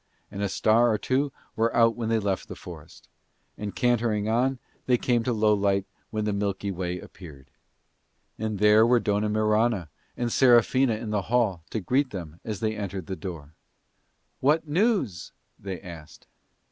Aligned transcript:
And 0.31 0.41
a 0.41 0.49
star 0.49 0.91
or 0.91 0.97
two 0.97 1.31
were 1.55 1.71
out 1.77 1.95
when 1.95 2.09
they 2.09 2.17
left 2.17 2.47
the 2.47 2.55
forest. 2.55 3.07
And 3.55 3.75
cantering 3.75 4.27
on 4.27 4.57
they 4.87 4.97
came 4.97 5.21
to 5.23 5.31
Lowlight 5.31 5.85
when 6.09 6.25
the 6.25 6.33
Milky 6.33 6.71
Way 6.71 6.97
appeared. 6.99 7.51
And 8.39 8.57
there 8.57 8.83
were 8.83 8.99
Dona 8.99 9.29
Mirana 9.29 9.89
and 10.17 10.33
Serafina 10.33 10.95
in 10.95 11.11
the 11.11 11.21
hall 11.29 11.63
to 11.69 11.79
greet 11.81 12.09
them 12.09 12.39
as 12.43 12.61
they 12.61 12.75
entered 12.75 13.05
the 13.05 13.15
door. 13.15 13.53
"What 14.39 14.67
news?" 14.67 15.33
they 15.59 15.79
asked. 15.79 16.25